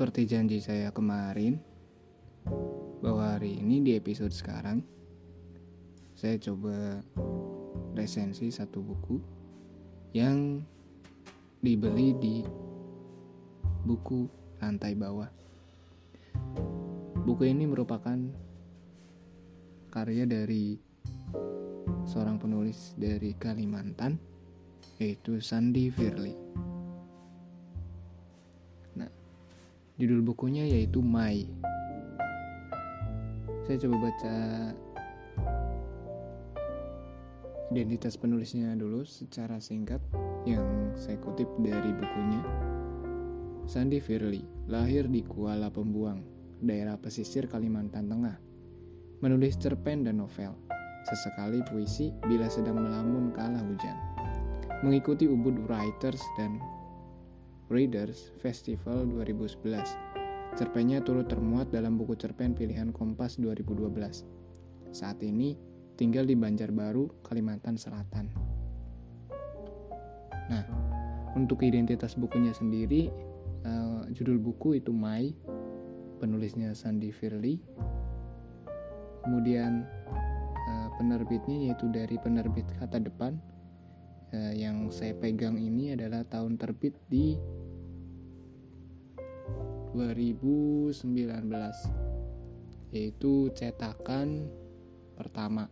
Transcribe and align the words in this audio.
Seperti 0.00 0.24
janji 0.24 0.64
saya 0.64 0.88
kemarin, 0.96 1.60
bahwa 3.04 3.36
hari 3.36 3.60
ini 3.60 3.84
di 3.84 4.00
episode 4.00 4.32
sekarang, 4.32 4.80
saya 6.16 6.40
coba 6.40 7.04
resensi 7.92 8.48
satu 8.48 8.80
buku 8.80 9.20
yang 10.16 10.64
dibeli 11.60 12.16
di 12.16 12.40
buku 13.84 14.24
lantai 14.64 14.96
bawah. 14.96 15.28
Buku 17.20 17.52
ini 17.52 17.68
merupakan 17.68 18.16
karya 19.92 20.24
dari 20.24 20.80
seorang 22.08 22.40
penulis 22.40 22.96
dari 22.96 23.36
Kalimantan, 23.36 24.16
yaitu 24.96 25.44
Sandy 25.44 25.92
Firly. 25.92 26.32
Judul 30.00 30.24
bukunya 30.24 30.64
yaitu 30.64 31.04
Mai. 31.04 31.44
Saya 33.68 33.76
coba 33.84 34.08
baca 34.08 34.36
identitas 37.68 38.16
penulisnya 38.16 38.72
dulu 38.80 39.04
secara 39.04 39.60
singkat 39.60 40.00
yang 40.48 40.96
saya 40.96 41.20
kutip 41.20 41.46
dari 41.60 41.92
bukunya. 41.92 42.40
Sandy 43.68 44.00
Firly 44.00 44.42
lahir 44.72 45.04
di 45.06 45.20
Kuala 45.20 45.68
Pembuang, 45.68 46.24
daerah 46.64 46.96
pesisir 46.96 47.44
Kalimantan 47.44 48.08
Tengah. 48.08 48.40
Menulis 49.20 49.60
cerpen 49.60 50.08
dan 50.08 50.16
novel, 50.16 50.56
sesekali 51.04 51.60
puisi 51.68 52.08
bila 52.24 52.48
sedang 52.48 52.80
melamun 52.80 53.36
kala 53.36 53.60
hujan. 53.60 53.94
Mengikuti 54.80 55.28
Ubud 55.28 55.68
Writers 55.68 56.24
dan 56.40 56.56
Readers 57.70 58.34
Festival 58.42 59.06
2011. 59.06 59.62
Cerpennya 60.58 60.98
turut 61.06 61.30
termuat 61.30 61.70
dalam 61.70 61.94
buku 61.94 62.18
cerpen 62.18 62.50
pilihan 62.50 62.90
Kompas 62.90 63.38
2012. 63.38 64.26
Saat 64.90 65.22
ini 65.22 65.54
tinggal 65.94 66.26
di 66.26 66.34
Banjarbaru, 66.34 67.22
Kalimantan 67.22 67.78
Selatan. 67.78 68.26
Nah, 70.50 70.66
untuk 71.38 71.62
identitas 71.62 72.18
bukunya 72.18 72.50
sendiri, 72.50 73.06
uh, 73.62 74.02
judul 74.10 74.42
buku 74.42 74.82
itu 74.82 74.90
Mai, 74.90 75.30
penulisnya 76.18 76.74
Sandy 76.74 77.14
Firly. 77.14 77.62
Kemudian 79.22 79.86
uh, 80.66 80.88
penerbitnya 80.98 81.70
yaitu 81.70 81.86
dari 81.86 82.18
penerbit 82.18 82.66
kata 82.82 82.98
depan. 82.98 83.38
Uh, 84.34 84.54
yang 84.54 84.90
saya 84.90 85.14
pegang 85.14 85.54
ini 85.54 85.94
adalah 85.94 86.26
tahun 86.26 86.54
terbit 86.58 86.94
di 87.06 87.34
2019 89.92 90.94
yaitu 92.90 93.48
cetakan 93.54 94.50
pertama 95.14 95.70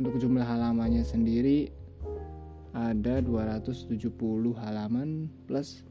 untuk 0.00 0.16
jumlah 0.16 0.44
halamannya 0.44 1.04
sendiri 1.04 1.68
ada 2.72 3.20
270 3.20 4.00
halaman 4.56 5.28
plus 5.44 5.84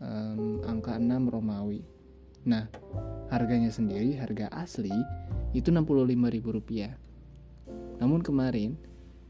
um, 0.00 0.60
angka 0.62 0.96
6 0.96 1.32
Romawi. 1.32 1.82
Nah, 2.46 2.68
harganya 3.28 3.68
sendiri, 3.68 4.16
harga 4.16 4.48
asli 4.52 4.92
itu 5.52 5.68
Rp65.000. 5.72 6.94
Namun 8.00 8.20
kemarin 8.24 8.78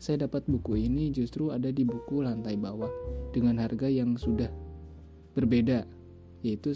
saya 0.00 0.24
dapat 0.24 0.46
buku 0.46 0.80
ini 0.80 1.12
justru 1.12 1.50
ada 1.52 1.68
di 1.68 1.82
buku 1.82 2.22
lantai 2.22 2.56
bawah 2.56 2.90
dengan 3.34 3.58
harga 3.60 3.90
yang 3.90 4.14
sudah 4.14 4.48
berbeda 5.36 5.86
yaitu 6.40 6.74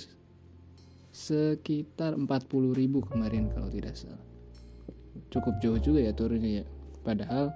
sekitar 1.14 2.18
40.000 2.18 3.10
kemarin 3.10 3.48
kalau 3.50 3.70
tidak 3.70 3.94
salah 3.94 4.34
cukup 5.30 5.58
jauh 5.62 5.78
juga 5.78 6.00
ya 6.02 6.12
turunnya 6.14 6.62
ya. 6.62 6.64
Padahal 7.04 7.52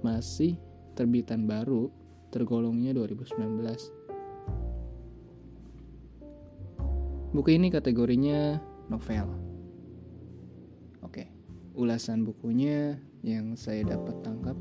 masih 0.00 0.56
terbitan 0.96 1.44
baru 1.44 1.90
tergolongnya 2.32 2.92
2019. 2.96 3.40
Buku 7.30 7.50
ini 7.54 7.70
kategorinya 7.70 8.58
novel. 8.90 9.26
Oke, 11.00 11.30
ulasan 11.78 12.26
bukunya 12.26 12.98
yang 13.22 13.54
saya 13.54 13.86
dapat 13.86 14.18
tangkap 14.20 14.56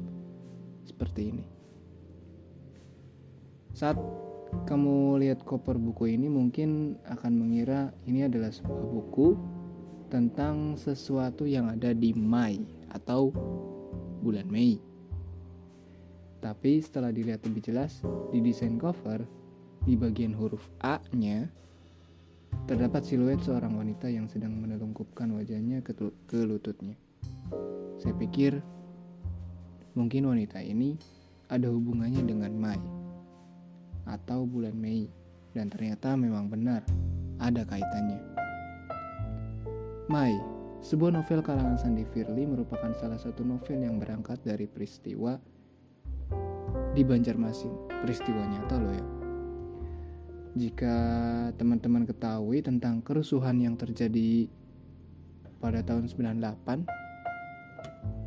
seperti 0.86 1.34
ini. 1.34 1.46
Saat 3.74 3.97
kamu 4.66 5.22
lihat 5.22 5.46
cover 5.46 5.78
buku 5.78 6.14
ini 6.14 6.30
mungkin 6.30 6.98
akan 7.06 7.34
mengira 7.38 7.94
ini 8.06 8.26
adalah 8.26 8.54
sebuah 8.54 8.86
buku 8.86 9.38
tentang 10.10 10.74
sesuatu 10.78 11.46
yang 11.46 11.70
ada 11.70 11.94
di 11.94 12.14
Mei 12.18 12.62
atau 12.90 13.30
bulan 14.22 14.50
Mei. 14.50 14.82
Tapi 16.42 16.82
setelah 16.82 17.14
dilihat 17.14 17.46
lebih 17.46 17.66
jelas 17.66 18.02
di 18.34 18.42
desain 18.42 18.78
cover, 18.78 19.22
di 19.86 19.94
bagian 19.94 20.34
huruf 20.34 20.66
A-nya 20.82 21.50
terdapat 22.66 23.06
siluet 23.06 23.42
seorang 23.46 23.78
wanita 23.78 24.09
yang 24.09 24.26
sedang 24.26 24.58
menelungkupkan 24.58 25.30
wajahnya 25.34 25.86
ke, 25.86 25.94
ke 26.26 26.40
lututnya. 26.42 26.98
Saya 28.02 28.16
pikir 28.18 28.62
mungkin 29.94 30.30
wanita 30.30 30.62
ini 30.64 30.98
ada 31.50 31.70
hubungannya 31.70 32.24
dengan 32.26 32.54
Mei 32.54 32.99
atau 34.09 34.50
bulan 34.50 34.74
Mei 34.74 35.06
dan 35.53 35.70
ternyata 35.70 36.14
memang 36.18 36.50
benar 36.50 36.86
ada 37.40 37.64
kaitannya. 37.66 38.20
Mai, 40.09 40.34
sebuah 40.81 41.14
novel 41.14 41.46
kalangan 41.46 41.78
Sandy 41.78 42.02
Firly 42.02 42.50
merupakan 42.50 42.90
salah 42.97 43.22
satu 43.22 43.46
novel 43.46 43.86
yang 43.86 44.02
berangkat 44.02 44.42
dari 44.42 44.66
peristiwa 44.66 45.38
di 46.97 47.06
Banjarmasin. 47.06 48.02
Peristiwa 48.02 48.42
nyata 48.42 48.75
loh 48.81 48.94
ya. 48.94 49.06
Jika 50.58 50.96
teman-teman 51.62 52.09
ketahui 52.09 52.66
tentang 52.66 53.06
kerusuhan 53.06 53.62
yang 53.62 53.78
terjadi 53.78 54.50
pada 55.62 55.86
tahun 55.86 56.09
98 56.09 56.90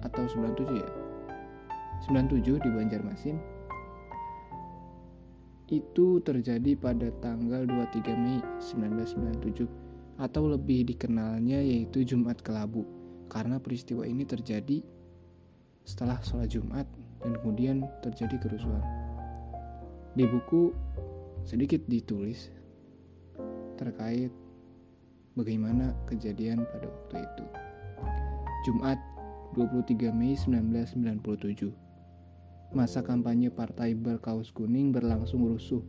atau 0.06 0.22
97 0.31 0.78
ya. 0.78 0.91
97 2.06 2.62
di 2.62 2.70
Banjarmasin 2.70 3.37
itu 5.72 6.21
terjadi 6.21 6.77
pada 6.77 7.09
tanggal 7.25 7.65
23 7.65 8.12
Mei 8.12 8.44
1997 8.60 9.65
atau 10.21 10.44
lebih 10.53 10.84
dikenalnya 10.93 11.65
yaitu 11.65 12.05
Jumat 12.05 12.44
Kelabu 12.44 12.84
karena 13.33 13.56
peristiwa 13.56 14.05
ini 14.05 14.28
terjadi 14.28 14.84
setelah 15.88 16.21
sholat 16.21 16.53
Jumat 16.53 16.84
dan 17.25 17.32
kemudian 17.41 17.88
terjadi 18.05 18.37
kerusuhan. 18.37 18.84
Di 20.12 20.28
buku 20.28 20.77
sedikit 21.49 21.81
ditulis 21.88 22.53
terkait 23.81 24.28
bagaimana 25.32 25.97
kejadian 26.05 26.69
pada 26.69 26.87
waktu 26.87 27.25
itu. 27.25 27.44
Jumat 28.69 29.00
23 29.56 30.12
Mei 30.12 30.37
1997 30.37 31.91
Masa 32.72 33.05
kampanye 33.05 33.53
partai 33.53 33.93
berkaus 33.93 34.49
kuning 34.49 34.97
berlangsung 34.97 35.44
rusuh 35.44 35.84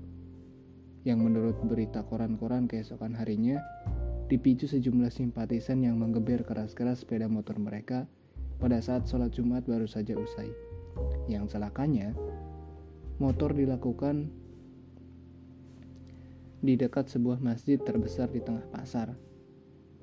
yang 1.07 1.23
menurut 1.23 1.55
berita 1.63 2.03
koran-koran 2.03 2.67
keesokan 2.67 3.15
harinya 3.15 3.63
dipicu 4.27 4.67
sejumlah 4.67 5.11
simpatisan 5.11 5.83
yang 5.83 5.95
menggeber 5.95 6.43
keras-keras 6.43 7.03
sepeda 7.03 7.31
motor 7.31 7.59
mereka 7.59 8.07
pada 8.59 8.79
saat 8.79 9.07
sholat 9.07 9.31
Jumat 9.31 9.63
baru 9.67 9.87
saja 9.87 10.15
usai. 10.15 10.51
Yang 11.27 11.55
celakanya, 11.55 12.11
motor 13.19 13.55
dilakukan 13.55 14.31
di 16.63 16.79
dekat 16.79 17.11
sebuah 17.11 17.43
masjid 17.43 17.75
terbesar 17.75 18.31
di 18.31 18.39
tengah 18.39 18.63
pasar. 18.71 19.15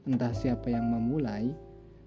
Entah 0.05 0.33
siapa 0.37 0.69
yang 0.69 0.89
memulai, 0.89 1.53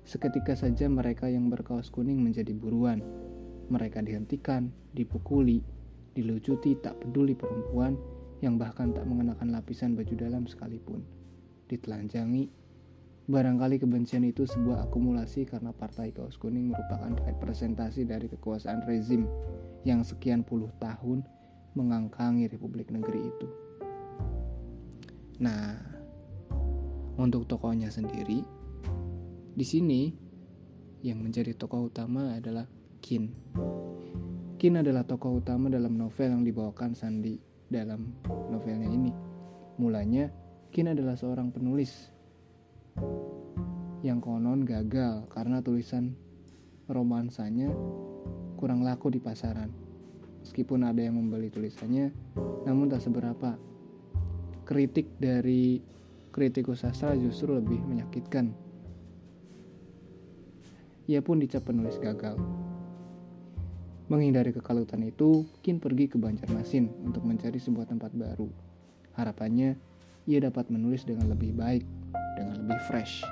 seketika 0.05 0.53
saja 0.53 0.85
mereka 0.89 1.29
yang 1.29 1.49
berkaos 1.49 1.89
kuning 1.89 2.21
menjadi 2.21 2.53
buruan. 2.53 3.22
Mereka 3.71 4.03
dihentikan, 4.03 4.71
dipukuli, 4.91 5.63
dilucuti 6.13 6.75
tak 6.77 6.99
peduli 6.99 7.37
perempuan 7.37 7.95
yang 8.43 8.59
bahkan 8.59 8.91
tak 8.91 9.07
mengenakan 9.07 9.55
lapisan 9.55 9.95
baju 9.95 10.13
dalam 10.19 10.43
sekalipun 10.43 10.99
ditelanjangi. 11.71 12.51
Barangkali 13.23 13.79
kebencian 13.79 14.27
itu 14.27 14.43
sebuah 14.43 14.91
akumulasi 14.91 15.47
karena 15.47 15.71
Partai 15.71 16.11
Kaos 16.11 16.35
Kuning 16.35 16.75
merupakan 16.75 17.15
representasi 17.23 18.03
dari 18.03 18.27
kekuasaan 18.27 18.83
rezim 18.83 19.23
yang 19.87 20.03
sekian 20.03 20.43
puluh 20.43 20.67
tahun 20.83 21.23
mengangkangi 21.71 22.51
Republik 22.51 22.91
Negeri 22.91 23.21
itu. 23.23 23.47
Nah, 25.39 25.79
untuk 27.15 27.47
tokohnya 27.47 27.87
sendiri, 27.87 28.43
di 29.55 29.65
sini 29.65 30.11
yang 30.99 31.23
menjadi 31.23 31.55
tokoh 31.55 31.87
utama 31.87 32.35
adalah 32.35 32.67
Kin. 33.03 33.27
Kin 34.55 34.79
adalah 34.79 35.03
tokoh 35.03 35.43
utama 35.43 35.67
dalam 35.67 35.99
novel 35.99 36.39
yang 36.39 36.47
dibawakan 36.47 36.95
Sandi 36.95 37.35
dalam 37.67 38.15
novelnya 38.47 38.87
ini. 38.87 39.11
Mulanya, 39.75 40.31
Kin 40.71 40.87
adalah 40.87 41.19
seorang 41.19 41.51
penulis 41.51 42.07
yang 44.07 44.23
konon 44.23 44.63
gagal 44.63 45.27
karena 45.27 45.59
tulisan 45.59 46.15
romansanya 46.87 47.75
kurang 48.55 48.87
laku 48.87 49.11
di 49.11 49.19
pasaran. 49.19 49.67
Meskipun 50.39 50.87
ada 50.87 51.03
yang 51.03 51.19
membeli 51.19 51.51
tulisannya, 51.51 52.15
namun 52.63 52.87
tak 52.87 53.03
seberapa. 53.03 53.59
Kritik 54.63 55.19
dari 55.19 55.83
kritikus 56.31 56.87
sastra 56.87 57.19
justru 57.19 57.51
lebih 57.51 57.83
menyakitkan. 57.83 58.55
Ia 61.11 61.19
pun 61.19 61.43
dicap 61.43 61.67
penulis 61.67 61.99
gagal. 61.99 62.39
Menghindari 64.11 64.51
kekalutan 64.51 64.99
itu, 65.07 65.47
Kin 65.63 65.79
pergi 65.79 66.11
ke 66.11 66.19
Banjarmasin 66.19 66.91
untuk 67.07 67.23
mencari 67.23 67.55
sebuah 67.55 67.87
tempat 67.87 68.11
baru. 68.11 68.51
Harapannya, 69.15 69.79
ia 70.27 70.39
dapat 70.43 70.67
menulis 70.67 71.07
dengan 71.07 71.31
lebih 71.31 71.55
baik, 71.55 71.87
dengan 72.35 72.67
lebih 72.67 72.79
fresh. 72.83 73.23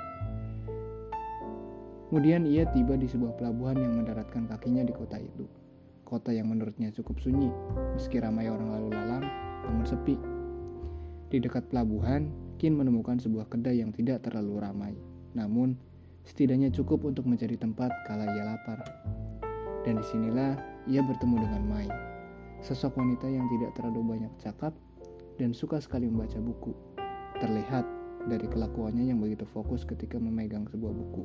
Kemudian 2.08 2.44
ia 2.48 2.68
tiba 2.72 2.96
di 2.96 3.08
sebuah 3.08 3.36
pelabuhan 3.40 3.80
yang 3.80 3.96
mendaratkan 4.00 4.44
kakinya 4.48 4.84
di 4.84 4.92
kota 4.96 5.16
itu. 5.20 5.44
Kota 6.04 6.28
yang 6.32 6.52
menurutnya 6.52 6.92
cukup 6.92 7.20
sunyi, 7.20 7.48
meski 7.96 8.20
ramai 8.20 8.48
orang 8.48 8.68
lalu 8.68 8.88
lalang, 8.92 9.24
namun 9.68 9.84
sepi. 9.84 10.16
Di 11.32 11.40
dekat 11.40 11.68
pelabuhan, 11.72 12.28
Kin 12.60 12.76
menemukan 12.76 13.16
sebuah 13.16 13.48
kedai 13.48 13.80
yang 13.80 13.92
tidak 13.96 14.24
terlalu 14.28 14.60
ramai, 14.60 14.92
namun 15.32 15.76
setidaknya 16.28 16.68
cukup 16.72 17.08
untuk 17.08 17.24
mencari 17.24 17.56
tempat 17.56 17.92
kala 18.04 18.28
ia 18.28 18.44
lapar. 18.44 18.84
Dan 19.82 19.98
di 19.98 20.04
sinilah 20.06 20.54
ia 20.86 21.02
bertemu 21.02 21.42
dengan 21.42 21.62
Mai, 21.66 21.90
sosok 22.62 22.98
wanita 22.98 23.26
yang 23.26 23.46
tidak 23.50 23.74
terlalu 23.74 24.14
banyak 24.14 24.32
cakap 24.38 24.74
dan 25.38 25.50
suka 25.50 25.82
sekali 25.82 26.06
membaca 26.06 26.38
buku. 26.38 26.70
Terlihat 27.42 27.82
dari 28.30 28.46
kelakuannya 28.46 29.10
yang 29.10 29.18
begitu 29.18 29.42
fokus 29.50 29.82
ketika 29.82 30.18
memegang 30.18 30.66
sebuah 30.70 30.94
buku. 30.94 31.24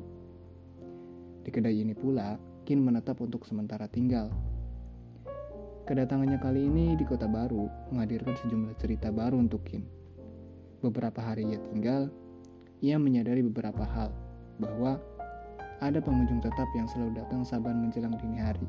Di 1.46 1.50
kedai 1.54 1.78
ini 1.78 1.94
pula, 1.94 2.36
Kin 2.66 2.84
menetap 2.84 3.22
untuk 3.24 3.48
sementara 3.48 3.88
tinggal. 3.88 4.28
Kedatangannya 5.88 6.36
kali 6.36 6.68
ini 6.68 7.00
di 7.00 7.04
kota 7.08 7.24
baru 7.24 7.64
menghadirkan 7.88 8.36
sejumlah 8.44 8.76
cerita 8.76 9.08
baru 9.08 9.40
untuk 9.40 9.64
Kin. 9.64 9.88
Beberapa 10.84 11.24
hari 11.24 11.48
ia 11.48 11.58
tinggal, 11.72 12.12
ia 12.84 13.00
menyadari 13.00 13.40
beberapa 13.40 13.88
hal, 13.88 14.12
bahwa 14.60 15.00
ada 15.78 16.02
pengunjung 16.02 16.42
tetap 16.42 16.66
yang 16.74 16.90
selalu 16.90 17.22
datang 17.22 17.46
saban 17.46 17.78
menjelang 17.78 18.18
dini 18.18 18.38
hari. 18.42 18.66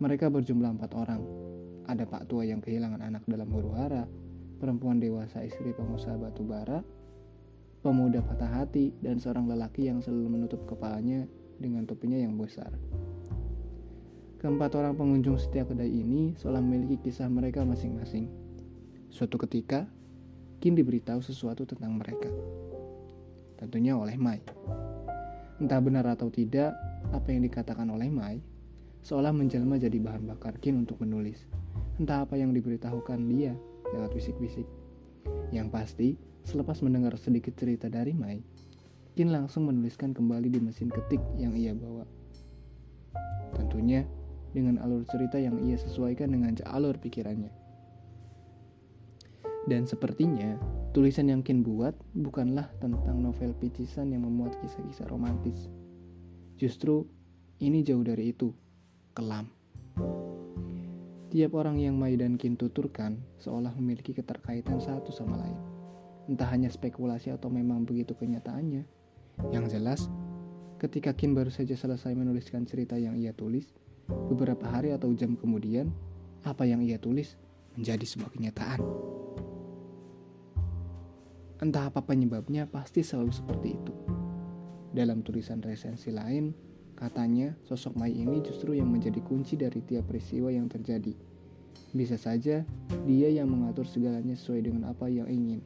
Mereka 0.00 0.32
berjumlah 0.32 0.76
empat 0.80 0.96
orang. 0.96 1.20
Ada 1.88 2.08
pak 2.08 2.28
tua 2.28 2.48
yang 2.48 2.64
kehilangan 2.64 3.04
anak 3.04 3.22
dalam 3.28 3.48
huru 3.52 3.76
hara, 3.76 4.08
perempuan 4.56 4.96
dewasa 4.96 5.44
istri 5.44 5.76
pengusaha 5.76 6.16
batu 6.16 6.42
bara, 6.42 6.80
pemuda 7.84 8.24
patah 8.24 8.48
hati, 8.64 8.96
dan 9.04 9.20
seorang 9.20 9.44
lelaki 9.44 9.92
yang 9.92 10.00
selalu 10.00 10.40
menutup 10.40 10.64
kepalanya 10.64 11.28
dengan 11.60 11.84
topinya 11.84 12.16
yang 12.16 12.34
besar. 12.36 12.72
Keempat 14.40 14.72
orang 14.76 14.96
pengunjung 14.96 15.40
setiap 15.40 15.72
kedai 15.72 15.88
ini 15.88 16.36
seolah 16.36 16.60
memiliki 16.60 17.00
kisah 17.08 17.28
mereka 17.28 17.64
masing-masing. 17.64 18.28
Suatu 19.08 19.40
ketika, 19.40 19.88
Kin 20.56 20.72
diberitahu 20.72 21.20
sesuatu 21.20 21.68
tentang 21.68 22.00
mereka. 22.00 22.32
Tentunya 23.60 23.92
oleh 23.92 24.16
Mai. 24.16 24.40
Entah 25.56 25.80
benar 25.80 26.04
atau 26.04 26.28
tidak, 26.28 26.76
apa 27.16 27.32
yang 27.32 27.40
dikatakan 27.40 27.88
oleh 27.88 28.12
Mai 28.12 28.36
seolah 29.06 29.30
menjelma 29.32 29.80
jadi 29.80 29.96
bahan 29.96 30.28
bakar 30.28 30.58
Kin 30.60 30.82
untuk 30.82 31.00
menulis. 31.00 31.48
Entah 31.96 32.28
apa 32.28 32.36
yang 32.36 32.52
diberitahukan 32.52 33.22
dia 33.30 33.56
lewat 33.94 34.12
bisik-bisik. 34.12 34.68
Yang 35.54 35.68
pasti, 35.72 36.08
selepas 36.44 36.82
mendengar 36.84 37.16
sedikit 37.16 37.56
cerita 37.56 37.88
dari 37.88 38.12
Mai, 38.12 38.42
Kin 39.16 39.32
langsung 39.32 39.64
menuliskan 39.64 40.12
kembali 40.12 40.52
di 40.52 40.60
mesin 40.60 40.92
ketik 40.92 41.24
yang 41.40 41.56
ia 41.56 41.72
bawa. 41.72 42.04
Tentunya 43.56 44.04
dengan 44.52 44.76
alur 44.76 45.08
cerita 45.08 45.40
yang 45.40 45.56
ia 45.64 45.80
sesuaikan 45.80 46.36
dengan 46.36 46.52
alur 46.68 47.00
pikirannya. 47.00 47.65
Dan 49.66 49.82
sepertinya, 49.82 50.54
tulisan 50.94 51.26
yang 51.26 51.42
Kin 51.42 51.66
buat 51.66 51.98
bukanlah 52.14 52.70
tentang 52.78 53.18
novel 53.18 53.50
picisan 53.58 54.14
yang 54.14 54.22
memuat 54.22 54.54
kisah-kisah 54.62 55.10
romantis. 55.10 55.66
Justru, 56.54 57.02
ini 57.58 57.82
jauh 57.82 58.06
dari 58.06 58.30
itu, 58.30 58.54
kelam. 59.10 59.50
Tiap 61.34 61.50
orang 61.58 61.82
yang 61.82 61.98
Mai 61.98 62.14
dan 62.14 62.38
Kin 62.38 62.54
tuturkan 62.54 63.18
seolah 63.42 63.74
memiliki 63.74 64.14
keterkaitan 64.14 64.78
satu 64.78 65.10
sama 65.10 65.34
lain. 65.42 65.58
Entah 66.30 66.46
hanya 66.46 66.70
spekulasi 66.70 67.34
atau 67.34 67.50
memang 67.50 67.82
begitu 67.82 68.14
kenyataannya. 68.14 68.86
Yang 69.50 69.66
jelas, 69.74 70.00
ketika 70.78 71.10
Kim 71.10 71.34
baru 71.34 71.50
saja 71.50 71.74
selesai 71.74 72.14
menuliskan 72.14 72.62
cerita 72.62 72.94
yang 72.94 73.18
ia 73.18 73.34
tulis, 73.34 73.74
beberapa 74.06 74.70
hari 74.70 74.94
atau 74.94 75.10
jam 75.10 75.34
kemudian, 75.34 75.90
apa 76.46 76.62
yang 76.62 76.86
ia 76.86 77.02
tulis 77.02 77.34
menjadi 77.74 78.06
sebuah 78.06 78.30
kenyataan. 78.30 79.15
Entah 81.62 81.88
apa 81.88 82.04
penyebabnya, 82.04 82.68
pasti 82.68 83.00
selalu 83.00 83.32
seperti 83.32 83.68
itu. 83.76 83.94
Dalam 84.92 85.20
tulisan 85.24 85.60
resensi 85.60 86.12
lain, 86.12 86.52
katanya 86.96 87.56
sosok 87.64 87.96
Mai 87.96 88.16
ini 88.16 88.40
justru 88.44 88.76
yang 88.76 88.88
menjadi 88.88 89.20
kunci 89.24 89.56
dari 89.60 89.80
tiap 89.84 90.08
peristiwa 90.08 90.52
yang 90.52 90.68
terjadi. 90.68 91.12
Bisa 91.92 92.16
saja 92.16 92.64
dia 93.04 93.28
yang 93.28 93.48
mengatur 93.48 93.84
segalanya 93.84 94.36
sesuai 94.36 94.60
dengan 94.64 94.92
apa 94.92 95.08
yang 95.08 95.28
ingin. 95.28 95.60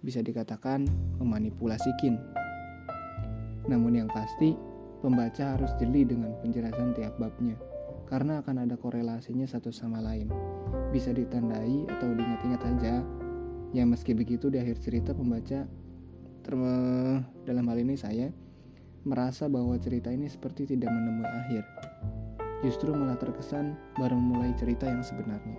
Bisa 0.00 0.24
dikatakan 0.24 0.88
memanipulasi 1.20 1.92
Kin 2.00 2.16
namun 3.68 3.92
yang 3.92 4.08
pasti, 4.08 4.56
pembaca 4.98 5.54
harus 5.58 5.70
jeli 5.76 6.02
dengan 6.08 6.32
penjelasan 6.40 6.96
tiap 6.96 7.14
babnya, 7.20 7.54
karena 8.08 8.40
akan 8.40 8.64
ada 8.64 8.74
korelasinya 8.74 9.44
satu 9.44 9.68
sama 9.68 10.00
lain. 10.00 10.26
Bisa 10.90 11.12
ditandai 11.12 11.86
atau 11.86 12.08
diingat-ingat. 12.10 12.60
Ya 13.70 13.86
meski 13.86 14.18
begitu 14.18 14.50
di 14.50 14.58
akhir 14.58 14.82
cerita 14.82 15.14
pembaca 15.14 15.66
dalam 17.46 17.64
hal 17.70 17.78
ini 17.78 17.94
saya 17.94 18.34
merasa 19.06 19.46
bahwa 19.46 19.78
cerita 19.78 20.10
ini 20.10 20.26
seperti 20.26 20.66
tidak 20.66 20.90
menemui 20.90 21.30
akhir. 21.30 21.62
Justru 22.66 22.90
malah 22.90 23.14
terkesan 23.16 23.78
baru 23.94 24.18
memulai 24.18 24.50
cerita 24.58 24.90
yang 24.90 25.00
sebenarnya. 25.00 25.54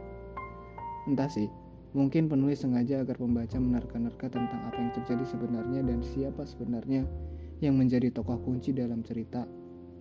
Entah 1.08 1.32
sih, 1.32 1.48
mungkin 1.96 2.28
penulis 2.28 2.62
sengaja 2.62 3.02
agar 3.02 3.16
pembaca 3.18 3.58
menerka-nerka 3.58 4.28
tentang 4.28 4.62
apa 4.68 4.78
yang 4.78 4.92
terjadi 4.92 5.26
sebenarnya 5.26 5.82
dan 5.82 6.04
siapa 6.04 6.44
sebenarnya 6.44 7.08
yang 7.64 7.80
menjadi 7.80 8.12
tokoh 8.12 8.38
kunci 8.44 8.76
dalam 8.76 9.02
cerita 9.02 9.48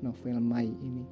novel 0.03 0.43
Mai 0.43 0.69
ini. 0.69 1.07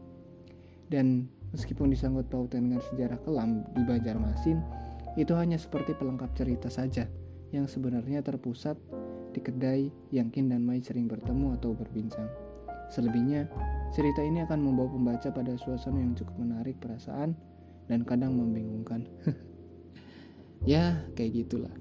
Dan 0.88 1.30
meskipun 1.54 1.94
disangkut 1.94 2.26
pautan 2.28 2.68
dengan 2.68 2.82
sejarah 2.92 3.20
kelam 3.22 3.62
di 3.76 3.82
Banjarmasin, 3.87 4.58
itu 5.18 5.34
hanya 5.34 5.58
seperti 5.58 5.98
pelengkap 5.98 6.30
cerita 6.38 6.70
saja 6.70 7.10
yang 7.50 7.66
sebenarnya 7.66 8.22
terpusat 8.22 8.78
di 9.34 9.40
kedai 9.42 9.90
yang 10.14 10.30
Kin 10.30 10.46
dan 10.46 10.62
Mai 10.62 10.78
sering 10.78 11.10
bertemu 11.10 11.58
atau 11.58 11.75
berbincang. 11.75 12.30
Selebihnya, 12.88 13.50
cerita 13.92 14.22
ini 14.25 14.46
akan 14.46 14.62
membawa 14.62 14.88
pembaca 14.88 15.28
pada 15.28 15.58
suasana 15.58 16.00
yang 16.00 16.14
cukup 16.16 16.38
menarik 16.40 16.78
perasaan 16.80 17.37
dan 17.90 18.06
kadang 18.06 18.38
membingungkan. 18.38 19.04
ya, 20.72 21.02
kayak 21.18 21.44
gitulah. 21.44 21.75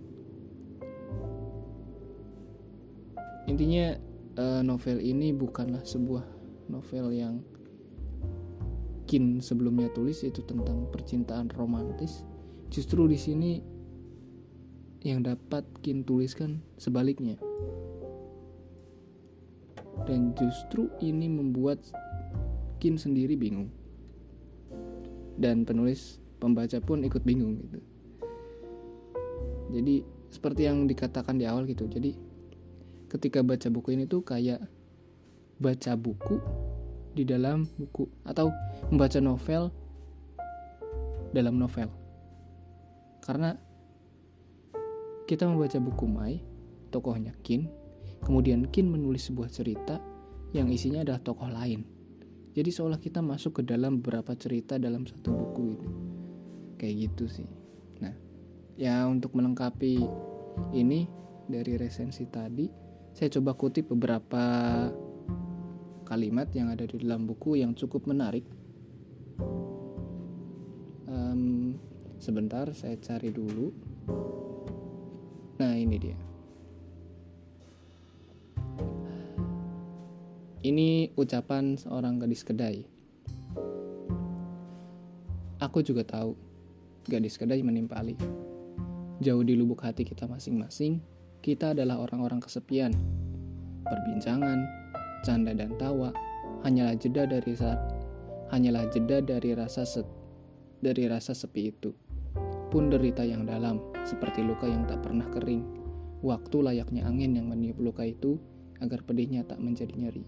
Intinya 3.48 3.96
uh, 4.36 4.62
novel 4.66 5.00
ini 5.00 5.32
bukanlah 5.32 5.86
sebuah 5.86 6.26
novel 6.68 7.16
yang 7.16 7.40
Kin 9.08 9.40
sebelumnya 9.40 9.88
tulis 9.96 10.20
itu 10.28 10.44
tentang 10.44 10.92
percintaan 10.92 11.48
romantis. 11.56 12.28
Justru 12.68 13.08
di 13.08 13.18
sini 13.18 13.52
yang 15.06 15.24
dapat 15.24 15.64
Kin 15.80 16.04
tuliskan 16.04 16.60
sebaliknya. 16.76 17.40
Dan 20.04 20.36
justru 20.38 20.92
ini 21.00 21.32
membuat 21.32 21.82
Kin 22.78 23.00
sendiri 23.00 23.34
bingung. 23.40 23.72
Dan 25.38 25.64
penulis 25.64 26.22
pembaca 26.38 26.78
pun 26.82 27.02
ikut 27.02 27.24
bingung 27.26 27.58
gitu. 27.62 27.80
Jadi 29.74 29.96
seperti 30.32 30.68
yang 30.68 30.86
dikatakan 30.86 31.40
di 31.40 31.46
awal 31.48 31.66
gitu. 31.66 31.88
Jadi 31.88 32.16
ketika 33.08 33.40
baca 33.44 33.68
buku 33.72 33.96
ini 33.96 34.06
tuh 34.06 34.24
kayak 34.24 34.60
baca 35.58 35.98
buku 35.98 36.38
di 37.18 37.26
dalam 37.26 37.66
buku 37.82 38.06
atau 38.22 38.54
membaca 38.94 39.18
novel 39.18 39.74
dalam 41.34 41.58
novel. 41.58 41.90
Karena 43.24 43.56
kita 45.28 45.44
membaca 45.48 45.78
buku 45.80 46.06
Mai, 46.08 46.40
tokohnya 46.90 47.36
Kin, 47.44 47.68
kemudian 48.24 48.68
Kin 48.72 48.88
menulis 48.88 49.28
sebuah 49.28 49.52
cerita 49.52 50.00
yang 50.56 50.72
isinya 50.72 51.04
adalah 51.04 51.20
tokoh 51.20 51.52
lain. 51.52 51.84
Jadi 52.58 52.70
seolah 52.74 52.98
kita 52.98 53.22
masuk 53.22 53.62
ke 53.62 53.64
dalam 53.68 54.02
beberapa 54.02 54.34
cerita 54.34 54.80
dalam 54.82 55.06
satu 55.06 55.30
buku 55.30 55.64
itu. 55.78 55.90
Kayak 56.78 56.96
gitu 57.10 57.26
sih. 57.30 57.50
Nah, 58.02 58.14
Ya, 58.78 59.10
untuk 59.10 59.34
melengkapi 59.34 60.06
ini 60.78 61.10
dari 61.50 61.82
resensi 61.82 62.30
tadi, 62.30 62.70
saya 63.10 63.34
coba 63.34 63.58
kutip 63.58 63.90
beberapa 63.90 64.46
kalimat 66.06 66.46
yang 66.54 66.70
ada 66.70 66.86
di 66.86 67.02
dalam 67.02 67.26
buku 67.26 67.58
yang 67.58 67.74
cukup 67.74 68.06
menarik. 68.06 68.46
Sebentar, 72.28 72.68
saya 72.76 73.00
cari 73.00 73.32
dulu. 73.32 73.72
Nah, 75.64 75.80
ini 75.80 75.96
dia. 75.96 76.20
Ini 80.68 81.16
ucapan 81.16 81.80
seorang 81.80 82.20
gadis 82.20 82.44
kedai. 82.44 82.84
Aku 85.64 85.80
juga 85.80 86.04
tahu, 86.04 86.36
gadis 87.08 87.40
kedai 87.40 87.64
menimpali. 87.64 88.20
Jauh 89.24 89.48
di 89.48 89.56
lubuk 89.56 89.88
hati 89.88 90.04
kita 90.04 90.28
masing-masing, 90.28 91.00
kita 91.40 91.72
adalah 91.72 92.04
orang-orang 92.04 92.44
kesepian. 92.44 92.92
Perbincangan, 93.88 94.68
canda 95.24 95.56
dan 95.56 95.72
tawa 95.80 96.12
hanyalah 96.68 97.00
jeda 97.00 97.24
dari 97.24 97.56
saat 97.56 97.80
hanyalah 98.52 98.92
jeda 98.92 99.24
dari 99.24 99.56
rasa 99.56 99.88
set, 99.88 100.06
dari 100.84 101.08
rasa 101.08 101.32
sepi 101.32 101.72
itu. 101.72 101.96
Pun 102.68 102.92
derita 102.92 103.24
yang 103.24 103.48
dalam, 103.48 103.80
seperti 104.04 104.44
luka 104.44 104.68
yang 104.68 104.84
tak 104.84 105.00
pernah 105.00 105.24
kering. 105.32 105.64
Waktu 106.20 106.58
layaknya 106.60 107.08
angin 107.08 107.40
yang 107.40 107.48
meniup 107.48 107.80
luka 107.80 108.04
itu 108.04 108.36
agar 108.84 109.02
pedihnya 109.08 109.48
tak 109.48 109.64
menjadi 109.64 109.96
nyeri. 109.96 110.26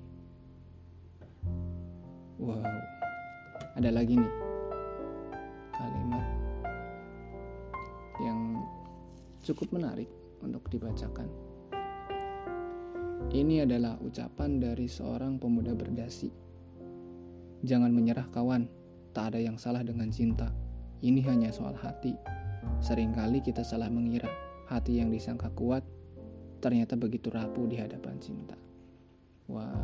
Wow, 2.39 2.63
ada 3.75 3.91
lagi 3.91 4.15
nih 4.15 4.33
kalimat 5.75 6.27
yang 8.23 8.63
cukup 9.43 9.75
menarik 9.75 10.07
untuk 10.39 10.63
dibacakan. 10.71 11.27
Ini 13.29 13.67
adalah 13.67 13.99
ucapan 13.99 14.63
dari 14.63 14.87
seorang 14.87 15.35
pemuda 15.37 15.75
berdasi. 15.75 16.31
Jangan 17.67 17.91
menyerah 17.91 18.31
kawan, 18.31 18.71
tak 19.11 19.35
ada 19.35 19.39
yang 19.43 19.59
salah 19.59 19.83
dengan 19.83 20.07
cinta. 20.09 20.49
Ini 20.99 21.23
hanya 21.31 21.49
soal 21.55 21.79
hati. 21.79 22.11
Seringkali 22.83 23.39
kita 23.39 23.63
salah 23.63 23.87
mengira 23.87 24.27
hati 24.67 24.99
yang 24.99 25.07
disangka 25.07 25.47
kuat 25.55 25.81
ternyata 26.59 26.99
begitu 26.99 27.31
rapuh 27.31 27.63
di 27.71 27.79
hadapan 27.79 28.19
cinta. 28.19 28.59
Wah, 29.47 29.79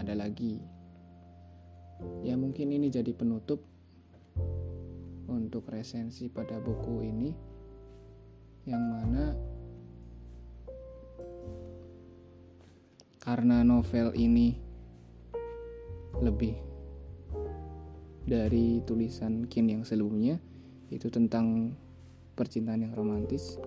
ada 0.00 0.16
lagi. 0.16 0.64
Ya 2.24 2.40
mungkin 2.40 2.72
ini 2.72 2.88
jadi 2.88 3.12
penutup 3.12 3.60
untuk 5.28 5.68
resensi 5.68 6.32
pada 6.32 6.56
buku 6.56 7.04
ini 7.04 7.30
yang 8.64 8.80
mana 8.80 9.36
karena 13.20 13.60
novel 13.60 14.16
ini 14.16 14.63
lebih 16.22 16.54
dari 18.24 18.80
tulisan 18.86 19.48
Kin 19.50 19.68
yang 19.68 19.82
sebelumnya 19.82 20.38
itu 20.92 21.10
tentang 21.10 21.74
percintaan 22.38 22.86
yang 22.86 22.94
romantis 22.94 23.58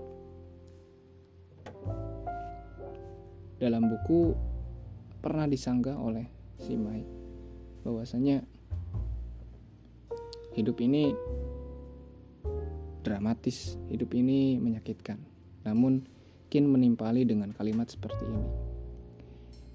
dalam 3.58 3.90
buku 3.90 4.38
pernah 5.20 5.50
disanggah 5.50 5.98
oleh 5.98 6.30
si 6.62 6.78
Mai 6.78 7.04
bahwasanya 7.82 8.46
hidup 10.58 10.78
ini 10.82 11.14
dramatis, 13.08 13.80
hidup 13.88 14.12
ini 14.12 14.60
menyakitkan. 14.60 15.22
Namun 15.64 16.04
Kin 16.48 16.64
menimpali 16.64 17.28
dengan 17.28 17.52
kalimat 17.52 17.92
seperti 17.92 18.24
ini. 18.24 18.48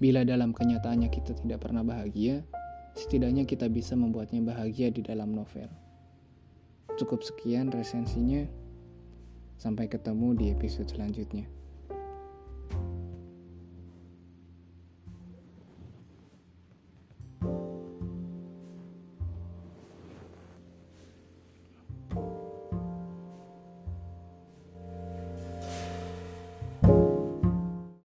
Bila 0.01 0.25
dalam 0.25 0.53
kenyataannya 0.57 1.09
kita 1.13 1.37
tidak 1.37 1.61
pernah 1.65 1.85
bahagia, 1.85 2.41
setidaknya 2.93 3.45
kita 3.45 3.69
bisa 3.69 3.97
membuatnya 3.97 4.41
bahagia 4.41 4.89
di 4.93 5.01
dalam 5.01 5.33
novel. 5.33 5.69
Cukup 6.97 7.25
sekian 7.25 7.73
resensinya. 7.73 8.45
Sampai 9.57 9.87
ketemu 9.89 10.37
di 10.37 10.45
episode 10.51 10.89
selanjutnya. 10.91 11.62